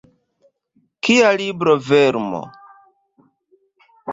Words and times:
Kia 1.07 1.27
librovermo! 1.41 2.41